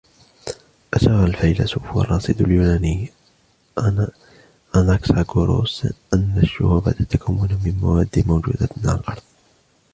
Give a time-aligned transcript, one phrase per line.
[0.93, 3.09] أشار الفيلسوف والراصد اليوناني
[4.75, 9.23] أناكساغوروس أن الشهب تتكون من مواد موجودة على الأرض